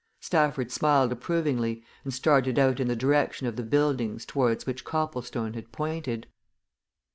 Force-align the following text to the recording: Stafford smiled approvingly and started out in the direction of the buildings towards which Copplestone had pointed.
Stafford 0.19 0.71
smiled 0.71 1.11
approvingly 1.11 1.83
and 2.03 2.11
started 2.11 2.57
out 2.57 2.79
in 2.79 2.87
the 2.87 2.95
direction 2.95 3.45
of 3.45 3.55
the 3.55 3.61
buildings 3.61 4.25
towards 4.25 4.65
which 4.65 4.83
Copplestone 4.83 5.53
had 5.53 5.71
pointed. 5.71 6.25